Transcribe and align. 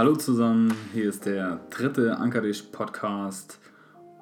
Hallo 0.00 0.16
zusammen, 0.16 0.72
hier 0.94 1.10
ist 1.10 1.26
der 1.26 1.60
dritte 1.68 2.16
Ankerdisch 2.16 2.62
Podcast 2.62 3.60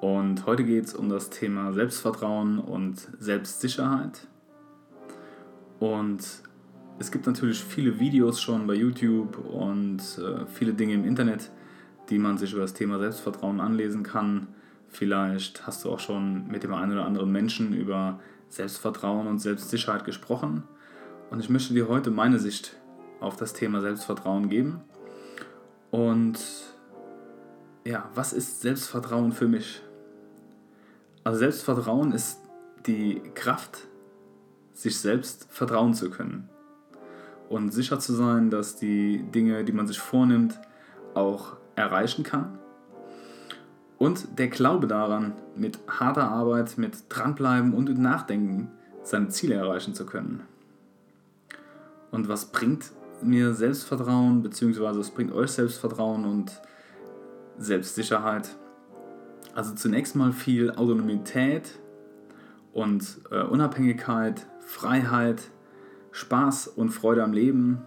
und 0.01 0.45
heute 0.45 0.65
geht 0.65 0.83
es 0.83 0.93
um 0.93 1.07
das 1.07 1.29
Thema 1.29 1.71
Selbstvertrauen 1.71 2.59
und 2.59 3.07
Selbstsicherheit. 3.17 4.27
Und 5.79 6.19
es 6.99 7.11
gibt 7.13 7.27
natürlich 7.27 7.63
viele 7.63 7.97
Videos 7.97 8.41
schon 8.41 8.67
bei 8.67 8.73
YouTube 8.73 9.37
und 9.37 9.99
äh, 10.17 10.45
viele 10.47 10.73
Dinge 10.73 10.95
im 10.95 11.05
Internet, 11.05 11.49
die 12.09 12.19
man 12.19 12.37
sich 12.37 12.51
über 12.51 12.63
das 12.63 12.73
Thema 12.73 12.99
Selbstvertrauen 12.99 13.61
anlesen 13.61 14.03
kann. 14.03 14.47
Vielleicht 14.89 15.65
hast 15.65 15.85
du 15.85 15.91
auch 15.91 16.01
schon 16.01 16.45
mit 16.49 16.63
dem 16.63 16.73
einen 16.73 16.91
oder 16.91 17.05
anderen 17.05 17.31
Menschen 17.31 17.71
über 17.71 18.19
Selbstvertrauen 18.49 19.27
und 19.27 19.39
Selbstsicherheit 19.39 20.03
gesprochen. 20.03 20.63
Und 21.29 21.39
ich 21.39 21.49
möchte 21.49 21.73
dir 21.73 21.87
heute 21.87 22.11
meine 22.11 22.37
Sicht 22.37 22.75
auf 23.21 23.37
das 23.37 23.53
Thema 23.53 23.79
Selbstvertrauen 23.79 24.49
geben. 24.49 24.81
Und 25.91 26.39
ja, 27.85 28.09
was 28.13 28.33
ist 28.33 28.61
Selbstvertrauen 28.61 29.31
für 29.31 29.47
mich? 29.47 29.81
Also 31.23 31.39
Selbstvertrauen 31.39 32.11
ist 32.11 32.39
die 32.85 33.21
Kraft, 33.33 33.87
sich 34.73 34.97
selbst 34.97 35.47
vertrauen 35.49 35.93
zu 35.93 36.09
können 36.09 36.49
und 37.49 37.71
sicher 37.71 37.99
zu 37.99 38.13
sein, 38.13 38.49
dass 38.49 38.75
die 38.75 39.23
Dinge, 39.31 39.65
die 39.65 39.71
man 39.71 39.87
sich 39.87 39.99
vornimmt, 39.99 40.59
auch 41.15 41.57
erreichen 41.75 42.23
kann. 42.23 42.59
Und 43.97 44.39
der 44.39 44.47
Glaube 44.47 44.87
daran, 44.87 45.33
mit 45.55 45.79
harter 45.87 46.29
Arbeit, 46.29 46.77
mit 46.77 47.03
dranbleiben 47.09 47.73
und 47.73 47.89
mit 47.89 47.97
Nachdenken 47.97 48.71
seine 49.03 49.29
Ziele 49.29 49.55
erreichen 49.55 49.93
zu 49.93 50.05
können. 50.05 50.43
Und 52.11 52.29
was 52.29 52.45
bringt 52.45 52.91
mir 53.23 53.53
Selbstvertrauen, 53.53 54.41
beziehungsweise 54.41 54.99
was 54.99 55.11
bringt 55.11 55.31
euch 55.31 55.51
Selbstvertrauen 55.51 56.25
und 56.25 56.61
Selbstsicherheit? 57.57 58.55
Also 59.55 59.73
zunächst 59.73 60.15
mal 60.15 60.31
viel 60.31 60.71
Autonomität 60.71 61.79
und 62.73 63.19
äh, 63.31 63.41
Unabhängigkeit, 63.41 64.45
Freiheit, 64.59 65.41
Spaß 66.11 66.67
und 66.67 66.89
Freude 66.89 67.23
am 67.23 67.33
Leben, 67.33 67.81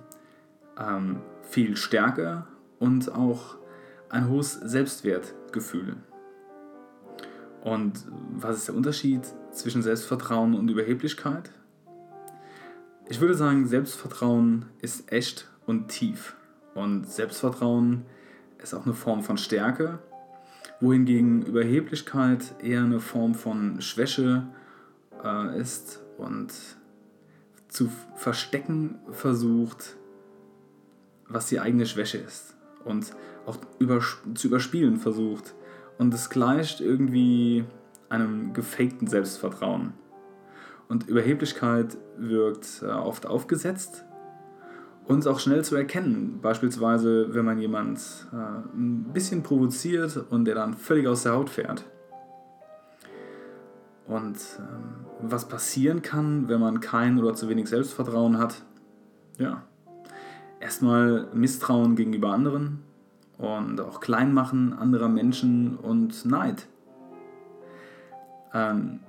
ähm, 0.79 1.21
viel 1.43 1.77
Stärke 1.77 2.47
und 2.79 3.13
auch 3.13 3.57
ein 4.09 4.29
hohes 4.29 4.55
Selbstwertgefühl. 4.55 5.97
Und 7.63 8.05
was 8.33 8.59
ist 8.59 8.69
der 8.69 8.75
Unterschied 8.75 9.23
zwischen 9.53 9.83
Selbstvertrauen 9.83 10.55
und 10.55 10.69
Überheblichkeit? 10.69 11.51
Ich 13.09 13.21
würde 13.21 13.35
sagen, 13.35 13.67
Selbstvertrauen 13.67 14.67
ist 14.81 15.13
echt 15.13 15.49
und 15.67 15.89
tief. 15.89 16.37
Und 16.75 17.09
Selbstvertrauen 17.11 18.05
ist 18.63 18.75
auch 18.75 18.85
eine 18.85 18.95
Form 18.95 19.23
von 19.23 19.37
Stärke, 19.37 19.99
wohingegen 20.81 21.43
Überheblichkeit 21.43 22.55
eher 22.63 22.83
eine 22.83 23.01
Form 23.01 23.35
von 23.35 23.81
Schwäche 23.81 24.47
äh, 25.23 25.61
ist 25.61 26.01
und 26.17 26.53
zu 27.69 27.91
verstecken 28.15 28.99
versucht, 29.11 29.97
was 31.29 31.49
die 31.49 31.61
eigene 31.61 31.87
Schwäche 31.87 32.19
ist 32.19 32.57
und 32.85 33.15
auch 33.47 33.59
über, 33.79 34.01
zu 34.35 34.47
überspielen 34.47 34.99
versucht. 34.99 35.55
Und 35.99 36.15
es 36.15 36.31
gleicht 36.31 36.81
irgendwie 36.81 37.65
einem 38.09 38.53
gefakten 38.53 39.07
Selbstvertrauen. 39.07 39.95
Und 40.89 41.09
Überheblichkeit 41.09 41.97
wirkt 42.19 42.83
äh, 42.83 42.87
oft 42.87 43.27
aufgesetzt 43.27 44.05
und 45.07 45.27
auch 45.27 45.41
schnell 45.41 45.65
zu 45.65 45.77
erkennen. 45.77 46.41
Beispielsweise, 46.43 47.35
wenn 47.35 47.45
man 47.45 47.59
jemand 47.59 48.01
äh, 48.33 48.37
ein 48.77 49.11
bisschen 49.13 49.43
provoziert 49.43 50.25
und 50.31 50.45
der 50.45 50.55
dann 50.55 50.75
völlig 50.75 51.07
aus 51.07 51.23
der 51.23 51.33
Haut 51.33 51.51
fährt. 51.51 51.85
Und 54.07 54.37
ähm, 54.59 55.07
was 55.23 55.49
passieren 55.49 56.03
kann, 56.03 56.49
wenn 56.49 56.61
man 56.61 56.81
kein 56.81 57.19
oder 57.19 57.35
zu 57.35 57.49
wenig 57.49 57.69
Selbstvertrauen 57.69 58.39
hat, 58.39 58.63
ja, 59.39 59.63
erstmal 60.61 61.29
Misstrauen 61.33 61.97
gegenüber 61.97 62.33
anderen 62.33 62.83
und 63.39 63.81
auch 63.81 64.01
Kleinmachen 64.01 64.73
anderer 64.73 65.09
Menschen 65.09 65.77
und 65.77 66.25
Neid. 66.27 66.67
Ähm, 68.53 69.01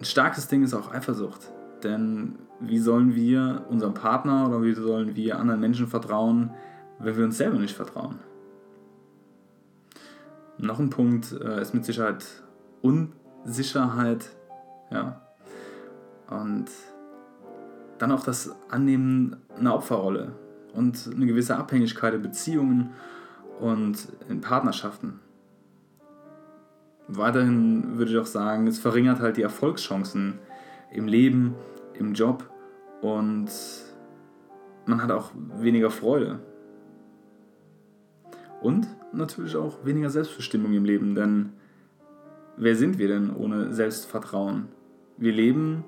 ein 0.00 0.04
starkes 0.04 0.48
Ding 0.48 0.62
ist 0.62 0.74
auch 0.74 0.92
Eifersucht. 0.92 1.52
Denn 1.82 2.38
wie 2.58 2.78
sollen 2.78 3.14
wir 3.14 3.66
unserem 3.68 3.94
Partner 3.94 4.48
oder 4.48 4.62
wie 4.62 4.74
sollen 4.74 5.14
wir 5.14 5.38
anderen 5.38 5.60
Menschen 5.60 5.86
vertrauen, 5.86 6.50
wenn 6.98 7.16
wir 7.16 7.24
uns 7.24 7.36
selber 7.36 7.58
nicht 7.58 7.76
vertrauen? 7.76 8.18
Noch 10.58 10.78
ein 10.78 10.90
Punkt 10.90 11.32
äh, 11.32 11.60
ist 11.60 11.74
mit 11.74 11.84
Sicherheit 11.84 12.24
Unsicherheit. 12.82 14.30
Ja. 14.90 15.20
Und 16.28 16.66
dann 17.98 18.12
auch 18.12 18.22
das 18.22 18.54
Annehmen 18.70 19.36
einer 19.58 19.74
Opferrolle 19.74 20.32
und 20.74 21.10
eine 21.14 21.26
gewisse 21.26 21.56
Abhängigkeit 21.56 22.14
in 22.14 22.22
Beziehungen 22.22 22.90
und 23.58 24.08
in 24.28 24.40
Partnerschaften. 24.40 25.20
Weiterhin 27.12 27.98
würde 27.98 28.12
ich 28.12 28.18
auch 28.18 28.26
sagen, 28.26 28.68
es 28.68 28.78
verringert 28.78 29.18
halt 29.18 29.36
die 29.36 29.42
Erfolgschancen 29.42 30.38
im 30.92 31.08
Leben, 31.08 31.56
im 31.94 32.14
Job 32.14 32.48
und 33.02 33.50
man 34.86 35.02
hat 35.02 35.10
auch 35.10 35.32
weniger 35.34 35.90
Freude. 35.90 36.38
Und 38.62 38.86
natürlich 39.12 39.56
auch 39.56 39.84
weniger 39.84 40.08
Selbstbestimmung 40.08 40.72
im 40.72 40.84
Leben, 40.84 41.16
denn 41.16 41.50
wer 42.56 42.76
sind 42.76 42.98
wir 42.98 43.08
denn 43.08 43.34
ohne 43.34 43.72
Selbstvertrauen? 43.74 44.68
Wir 45.16 45.32
leben 45.32 45.84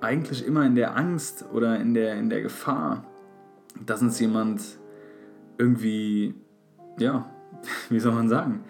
eigentlich 0.00 0.46
immer 0.46 0.66
in 0.66 0.74
der 0.74 0.94
Angst 0.94 1.46
oder 1.54 1.80
in 1.80 1.94
der, 1.94 2.16
in 2.16 2.28
der 2.28 2.42
Gefahr, 2.42 3.04
dass 3.86 4.02
uns 4.02 4.20
jemand 4.20 4.60
irgendwie, 5.56 6.34
ja, 6.98 7.30
wie 7.88 8.00
soll 8.00 8.12
man 8.12 8.28
sagen, 8.28 8.64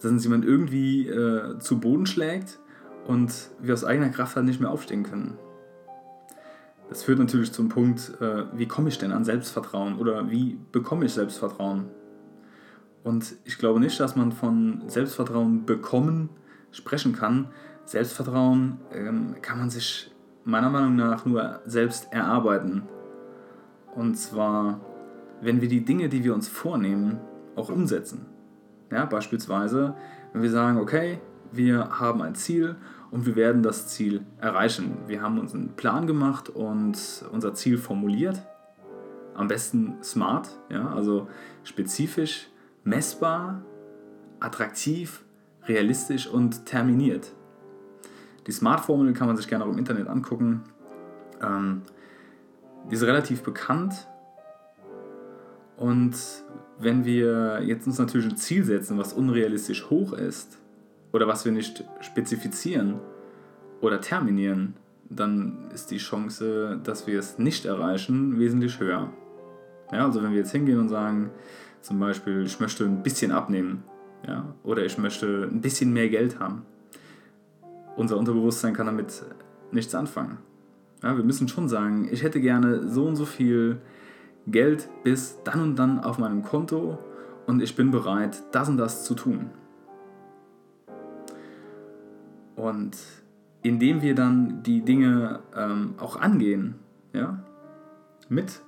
dass 0.00 0.10
uns 0.10 0.24
jemand 0.24 0.44
irgendwie 0.44 1.08
äh, 1.08 1.58
zu 1.58 1.80
Boden 1.80 2.06
schlägt 2.06 2.58
und 3.06 3.32
wir 3.60 3.74
aus 3.74 3.84
eigener 3.84 4.10
Kraft 4.10 4.36
halt 4.36 4.46
nicht 4.46 4.60
mehr 4.60 4.70
aufstehen 4.70 5.02
können. 5.02 5.38
Das 6.88 7.02
führt 7.02 7.18
natürlich 7.18 7.52
zum 7.52 7.68
Punkt, 7.68 8.12
äh, 8.20 8.44
wie 8.54 8.66
komme 8.66 8.88
ich 8.88 8.98
denn 8.98 9.12
an 9.12 9.24
Selbstvertrauen 9.24 9.98
oder 9.98 10.30
wie 10.30 10.58
bekomme 10.72 11.04
ich 11.04 11.12
Selbstvertrauen? 11.12 11.86
Und 13.04 13.36
ich 13.44 13.58
glaube 13.58 13.80
nicht, 13.80 13.98
dass 14.00 14.16
man 14.16 14.32
von 14.32 14.82
Selbstvertrauen 14.86 15.66
bekommen 15.66 16.30
sprechen 16.70 17.12
kann. 17.12 17.48
Selbstvertrauen 17.84 18.78
ähm, 18.92 19.36
kann 19.42 19.58
man 19.58 19.70
sich 19.70 20.10
meiner 20.44 20.70
Meinung 20.70 20.96
nach 20.96 21.24
nur 21.26 21.60
selbst 21.66 22.12
erarbeiten. 22.12 22.82
Und 23.94 24.16
zwar, 24.16 24.80
wenn 25.40 25.60
wir 25.60 25.68
die 25.68 25.84
Dinge, 25.84 26.08
die 26.08 26.24
wir 26.24 26.34
uns 26.34 26.48
vornehmen, 26.48 27.18
auch 27.56 27.68
umsetzen. 27.68 28.26
Ja, 28.90 29.04
beispielsweise, 29.04 29.94
wenn 30.32 30.42
wir 30.42 30.50
sagen, 30.50 30.78
okay, 30.78 31.20
wir 31.52 32.00
haben 32.00 32.22
ein 32.22 32.34
Ziel 32.34 32.76
und 33.10 33.26
wir 33.26 33.36
werden 33.36 33.62
das 33.62 33.88
Ziel 33.88 34.24
erreichen. 34.40 34.98
Wir 35.06 35.22
haben 35.22 35.38
uns 35.38 35.54
einen 35.54 35.74
Plan 35.76 36.06
gemacht 36.06 36.50
und 36.50 37.24
unser 37.32 37.54
Ziel 37.54 37.78
formuliert. 37.78 38.42
Am 39.34 39.48
besten 39.48 40.02
smart, 40.02 40.58
ja, 40.68 40.88
also 40.90 41.28
spezifisch, 41.62 42.48
messbar, 42.84 43.62
attraktiv, 44.40 45.24
realistisch 45.66 46.26
und 46.26 46.66
terminiert. 46.66 47.32
Die 48.46 48.52
Smart-Formel 48.52 49.12
kann 49.12 49.26
man 49.26 49.36
sich 49.36 49.48
gerne 49.48 49.64
auch 49.64 49.70
im 49.70 49.78
Internet 49.78 50.08
angucken. 50.08 50.64
Ähm, 51.42 51.82
die 52.90 52.94
ist 52.94 53.02
relativ 53.02 53.42
bekannt 53.42 54.08
und 55.76 56.14
wenn 56.78 57.04
wir 57.04 57.62
jetzt 57.64 57.86
uns 57.86 57.98
natürlich 57.98 58.26
ein 58.28 58.36
Ziel 58.36 58.64
setzen, 58.64 58.98
was 58.98 59.12
unrealistisch 59.12 59.90
hoch 59.90 60.12
ist 60.12 60.58
oder 61.12 61.26
was 61.26 61.44
wir 61.44 61.52
nicht 61.52 61.84
spezifizieren 62.00 63.00
oder 63.80 64.00
terminieren, 64.00 64.74
dann 65.10 65.70
ist 65.74 65.90
die 65.90 65.98
Chance, 65.98 66.80
dass 66.84 67.06
wir 67.06 67.18
es 67.18 67.38
nicht 67.38 67.64
erreichen, 67.64 68.38
wesentlich 68.38 68.78
höher. 68.78 69.10
Ja, 69.90 70.04
also 70.04 70.22
wenn 70.22 70.30
wir 70.30 70.38
jetzt 70.38 70.52
hingehen 70.52 70.78
und 70.78 70.88
sagen, 70.88 71.30
zum 71.80 71.98
Beispiel, 71.98 72.44
ich 72.44 72.60
möchte 72.60 72.84
ein 72.84 73.02
bisschen 73.02 73.32
abnehmen 73.32 73.84
ja, 74.26 74.54
oder 74.62 74.84
ich 74.84 74.98
möchte 74.98 75.48
ein 75.50 75.60
bisschen 75.60 75.92
mehr 75.92 76.08
Geld 76.08 76.38
haben, 76.38 76.66
unser 77.96 78.16
Unterbewusstsein 78.16 78.74
kann 78.74 78.86
damit 78.86 79.24
nichts 79.72 79.94
anfangen. 79.94 80.38
Ja, 81.02 81.16
wir 81.16 81.24
müssen 81.24 81.48
schon 81.48 81.68
sagen, 81.68 82.08
ich 82.10 82.22
hätte 82.22 82.40
gerne 82.40 82.86
so 82.88 83.06
und 83.06 83.16
so 83.16 83.24
viel 83.24 83.78
Geld 84.50 84.88
bis 85.04 85.38
dann 85.44 85.60
und 85.60 85.76
dann 85.76 86.00
auf 86.00 86.18
meinem 86.18 86.42
Konto 86.42 86.98
und 87.46 87.62
ich 87.62 87.74
bin 87.76 87.90
bereit, 87.90 88.42
das 88.52 88.68
und 88.68 88.76
das 88.76 89.04
zu 89.04 89.14
tun. 89.14 89.50
Und 92.56 92.96
indem 93.62 94.02
wir 94.02 94.14
dann 94.14 94.62
die 94.62 94.82
Dinge 94.82 95.40
ähm, 95.56 95.94
auch 95.98 96.16
angehen, 96.16 96.74
ja, 97.12 97.38
mit 98.28 98.60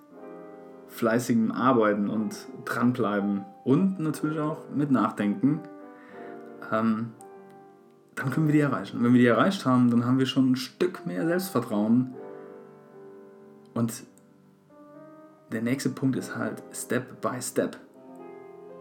fleißigem 0.88 1.52
Arbeiten 1.52 2.08
und 2.08 2.36
dranbleiben 2.64 3.44
und 3.64 4.00
natürlich 4.00 4.40
auch 4.40 4.58
mit 4.74 4.90
Nachdenken, 4.90 5.60
ähm, 6.72 7.12
dann 8.14 8.30
können 8.30 8.46
wir 8.46 8.52
die 8.52 8.60
erreichen. 8.60 8.98
Und 8.98 9.04
wenn 9.04 9.12
wir 9.14 9.20
die 9.20 9.26
erreicht 9.26 9.64
haben, 9.66 9.90
dann 9.90 10.04
haben 10.04 10.18
wir 10.18 10.26
schon 10.26 10.52
ein 10.52 10.56
Stück 10.56 11.06
mehr 11.06 11.26
Selbstvertrauen. 11.26 12.14
Und 13.74 14.04
der 15.52 15.62
nächste 15.62 15.90
Punkt 15.90 16.16
ist 16.16 16.36
halt 16.36 16.62
Step 16.72 17.20
by 17.20 17.40
Step. 17.40 17.76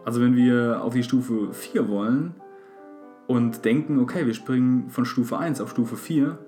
Also 0.04 0.20
wenn 0.20 0.36
wir 0.36 0.82
auf 0.82 0.94
die 0.94 1.02
Stufe 1.02 1.52
4 1.52 1.88
wollen 1.88 2.34
und 3.26 3.64
denken, 3.64 3.98
okay, 3.98 4.26
wir 4.26 4.34
springen 4.34 4.88
von 4.88 5.04
Stufe 5.04 5.38
1 5.38 5.60
auf 5.60 5.70
Stufe 5.70 5.96
4, 5.96 6.38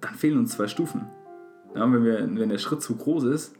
dann 0.00 0.14
fehlen 0.14 0.38
uns 0.38 0.52
zwei 0.52 0.68
Stufen. 0.68 1.06
Ja, 1.74 1.90
wenn, 1.92 2.04
wir, 2.04 2.18
wenn 2.20 2.48
der 2.48 2.58
Schritt 2.58 2.82
zu 2.82 2.96
groß 2.96 3.24
ist, 3.24 3.54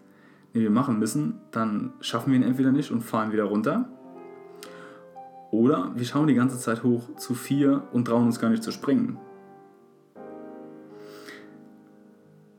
den 0.54 0.62
wir 0.62 0.70
machen 0.70 0.98
müssen, 0.98 1.40
dann 1.50 1.92
schaffen 2.00 2.32
wir 2.32 2.38
ihn 2.38 2.44
entweder 2.44 2.72
nicht 2.72 2.90
und 2.90 3.02
fahren 3.02 3.32
wieder 3.32 3.44
runter. 3.44 3.88
Oder 5.50 5.92
wir 5.94 6.04
schauen 6.04 6.26
die 6.26 6.34
ganze 6.34 6.58
Zeit 6.58 6.82
hoch 6.82 7.14
zu 7.16 7.34
4 7.34 7.84
und 7.92 8.06
trauen 8.06 8.26
uns 8.26 8.40
gar 8.40 8.50
nicht 8.50 8.62
zu 8.62 8.72
springen. 8.72 9.18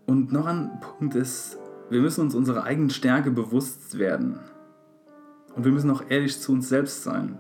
Und 0.06 0.32
noch 0.32 0.46
ein 0.46 0.80
Punkt 0.80 1.16
ist, 1.16 1.58
wir 1.90 2.02
müssen 2.02 2.22
uns 2.22 2.36
unserer 2.36 2.64
eigenen 2.64 2.90
Stärke 2.90 3.32
bewusst 3.32 3.98
werden. 3.98 4.40
Und 5.56 5.64
wir 5.64 5.72
müssen 5.72 5.90
auch 5.90 6.04
ehrlich 6.10 6.40
zu 6.40 6.52
uns 6.52 6.70
selbst 6.70 7.04
sein. 7.04 7.40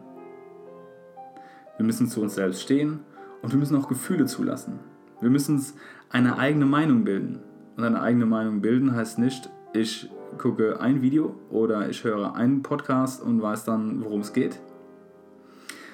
Wir 1.77 1.85
müssen 1.85 2.07
zu 2.07 2.21
uns 2.21 2.35
selbst 2.35 2.61
stehen 2.61 3.01
und 3.41 3.51
wir 3.51 3.59
müssen 3.59 3.75
auch 3.75 3.87
Gefühle 3.87 4.25
zulassen. 4.25 4.79
Wir 5.21 5.29
müssen 5.29 5.55
uns 5.55 5.75
eine 6.09 6.37
eigene 6.37 6.65
Meinung 6.65 7.03
bilden. 7.03 7.39
Und 7.75 7.83
eine 7.83 8.01
eigene 8.01 8.25
Meinung 8.25 8.61
bilden 8.61 8.95
heißt 8.95 9.19
nicht, 9.19 9.49
ich 9.73 10.09
gucke 10.37 10.79
ein 10.79 11.01
Video 11.01 11.35
oder 11.49 11.89
ich 11.89 12.03
höre 12.03 12.35
einen 12.35 12.63
Podcast 12.63 13.21
und 13.21 13.41
weiß 13.41 13.65
dann, 13.65 14.03
worum 14.03 14.21
es 14.21 14.33
geht, 14.33 14.59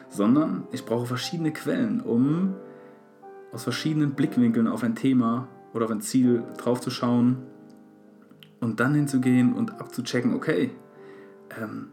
sondern 0.09 0.67
ich 0.71 0.85
brauche 0.85 1.07
verschiedene 1.07 1.51
Quellen, 1.51 2.01
um 2.01 2.55
aus 3.51 3.63
verschiedenen 3.63 4.11
Blickwinkeln 4.11 4.67
auf 4.67 4.83
ein 4.83 4.95
Thema 4.95 5.47
oder 5.73 5.85
auf 5.85 5.91
ein 5.91 6.01
Ziel 6.01 6.43
draufzuschauen 6.57 7.37
und 8.63 8.79
dann 8.79 8.95
hinzugehen 8.95 9.53
und 9.53 9.79
abzuchecken, 9.79 10.33
okay, 10.33 10.71
ähm, 11.61 11.87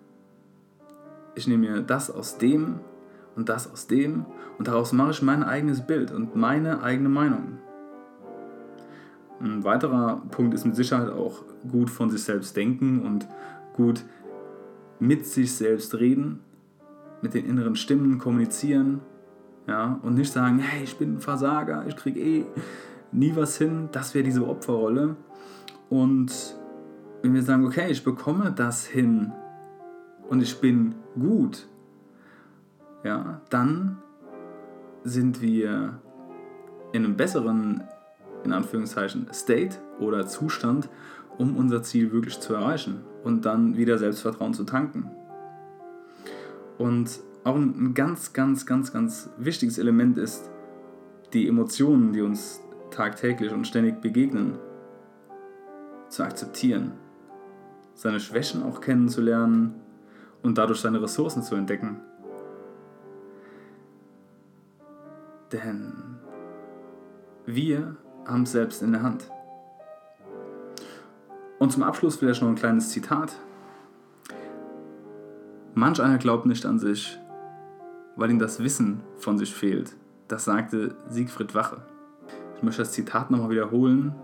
ich 1.35 1.47
nehme 1.47 1.69
mir 1.71 1.83
das 1.83 2.11
aus 2.11 2.39
dem 2.39 2.81
und 3.37 3.49
das 3.49 3.71
aus 3.71 3.87
dem 3.87 4.25
und 4.59 4.69
daraus 4.69 4.93
mache 4.93 5.11
ich 5.11 5.23
mein 5.23 5.43
eigenes 5.43 5.87
Bild 5.87 6.11
und 6.11 6.37
meine 6.37 6.83
eigene 6.83 7.09
Meinung. 7.09 7.59
Ein 9.41 9.65
weiterer 9.65 10.23
Punkt 10.31 10.55
ist 10.55 10.67
mit 10.67 10.77
Sicherheit 10.77 11.11
auch 11.11 11.43
gut 11.71 11.89
von 11.89 12.11
sich 12.11 12.23
selbst 12.23 12.57
denken 12.57 13.07
und 13.07 13.27
gut 13.75 14.05
mit 14.99 15.27
sich 15.27 15.53
selbst 15.55 15.95
reden, 15.95 16.41
mit 17.23 17.33
den 17.35 17.47
inneren 17.47 17.75
Stimmen 17.75 18.19
kommunizieren 18.19 19.01
ja, 19.67 19.99
und 20.03 20.15
nicht 20.15 20.33
sagen, 20.33 20.59
hey, 20.59 20.85
ich 20.85 20.97
bin 20.99 21.15
ein 21.15 21.21
Versager, 21.21 21.85
ich 21.87 21.97
kriege 21.97 22.21
eh 22.21 22.45
nie 23.13 23.35
was 23.35 23.57
hin. 23.57 23.89
Das 23.93 24.15
wäre 24.15 24.25
diese 24.25 24.47
Opferrolle. 24.47 25.17
Und 25.89 26.60
wenn 27.23 27.35
wir 27.35 27.43
sagen, 27.43 27.67
okay, 27.67 27.91
ich 27.91 28.03
bekomme 28.03 28.53
das 28.53 28.87
hin 28.87 29.33
und 30.29 30.43
ich 30.43 30.61
bin 30.61 30.95
gut, 31.19 31.69
ja, 33.05 33.41
dann 33.51 33.99
sind 35.05 35.41
wir 35.41 36.01
in 36.93 37.05
einem 37.05 37.17
besseren 37.17 37.85
in 38.45 38.53
Anführungszeichen 38.53 39.29
State 39.33 39.77
oder 39.99 40.27
Zustand, 40.27 40.89
um 41.39 41.57
unser 41.57 41.83
Ziel 41.83 42.13
wirklich 42.13 42.41
zu 42.41 42.55
erreichen 42.55 43.01
und 43.23 43.45
dann 43.45 43.77
wieder 43.77 43.99
Selbstvertrauen 43.99 44.55
zu 44.55 44.65
tanken. 44.65 45.11
Und 46.79 47.21
auch 47.45 47.57
ein 47.57 47.95
ganz, 47.95 48.33
ganz, 48.33 48.67
ganz, 48.67 48.93
ganz 48.93 49.31
wichtiges 49.39 49.79
Element 49.79 50.19
ist 50.19 50.51
die 51.33 51.49
Emotionen, 51.49 52.13
die 52.13 52.23
uns 52.23 52.61
tagtäglich 52.91 53.53
und 53.53 53.67
ständig 53.67 54.01
begegnen, 54.01 54.59
zu 56.09 56.25
akzeptieren, 56.25 56.93
seine 58.01 58.19
Schwächen 58.19 58.63
auch 58.63 58.81
kennenzulernen 58.81 59.75
und 60.43 60.57
dadurch 60.57 60.81
seine 60.81 61.03
Ressourcen 61.03 61.43
zu 61.43 61.55
entdecken. 61.55 62.01
Denn 65.53 65.93
wir 67.45 67.97
haben 68.25 68.45
es 68.45 68.53
selbst 68.53 68.83
in 68.83 68.93
der 68.93 69.03
Hand. 69.03 69.31
Und 71.59 71.73
zum 71.73 71.83
Abschluss 71.83 72.17
vielleicht 72.17 72.41
noch 72.41 72.49
ein 72.49 72.55
kleines 72.55 72.89
Zitat. 72.89 73.39
Manch 75.75 76.01
einer 76.01 76.17
glaubt 76.17 76.47
nicht 76.47 76.65
an 76.65 76.79
sich, 76.79 77.21
weil 78.17 78.31
ihm 78.31 78.39
das 78.39 78.61
Wissen 78.61 79.03
von 79.17 79.37
sich 79.37 79.55
fehlt. 79.55 79.95
Das 80.27 80.47
sagte 80.47 80.95
Siegfried 81.11 81.55
Wache. 81.55 81.83
Ich 82.57 82.63
möchte 82.63 82.81
das 82.81 82.93
Zitat 82.93 83.31
nochmal 83.31 83.51
wiederholen, 83.51 84.15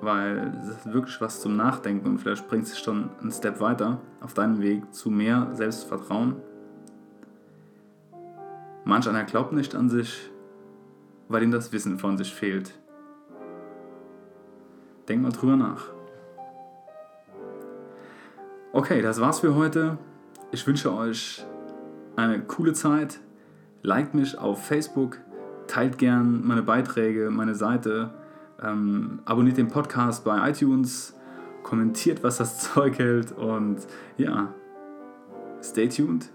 weil 0.00 0.52
es 0.60 0.68
ist 0.68 0.92
wirklich 0.92 1.20
was 1.20 1.40
zum 1.40 1.56
Nachdenken 1.56 2.08
und 2.08 2.18
vielleicht 2.18 2.48
bringt 2.48 2.64
es 2.64 2.78
schon 2.78 3.10
einen 3.20 3.32
Step 3.32 3.60
weiter 3.60 4.00
auf 4.20 4.34
deinem 4.34 4.60
Weg 4.60 4.94
zu 4.94 5.10
mehr 5.10 5.48
Selbstvertrauen. 5.54 6.36
Manch 8.84 9.08
einer 9.08 9.24
glaubt 9.24 9.52
nicht 9.52 9.74
an 9.74 9.88
sich, 9.88 10.30
weil 11.28 11.42
ihm 11.42 11.50
das 11.50 11.72
Wissen 11.72 11.98
von 11.98 12.16
sich 12.16 12.32
fehlt. 12.32 12.72
Denk 15.08 15.22
mal 15.22 15.32
drüber 15.32 15.56
nach. 15.56 15.84
Okay, 18.72 19.02
das 19.02 19.20
war's 19.20 19.40
für 19.40 19.54
heute. 19.54 19.98
Ich 20.52 20.66
wünsche 20.66 20.94
euch 20.94 21.44
eine 22.16 22.40
coole 22.40 22.72
Zeit. 22.72 23.20
Liked 23.82 24.14
mich 24.14 24.38
auf 24.38 24.66
Facebook, 24.66 25.18
teilt 25.66 25.98
gern 25.98 26.46
meine 26.46 26.62
Beiträge, 26.62 27.30
meine 27.30 27.54
Seite, 27.54 28.10
ähm, 28.62 29.20
abonniert 29.24 29.56
den 29.56 29.68
Podcast 29.68 30.24
bei 30.24 30.50
iTunes, 30.50 31.14
kommentiert, 31.62 32.22
was 32.22 32.38
das 32.38 32.58
Zeug 32.74 32.98
hält 32.98 33.32
und 33.32 33.78
ja, 34.16 34.54
stay 35.62 35.88
tuned, 35.88 36.30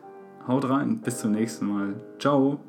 haut 0.47 0.69
rein, 0.69 0.99
bis 1.01 1.19
zum 1.19 1.31
nächsten 1.31 1.67
Mal. 1.67 1.95
Ciao. 2.19 2.59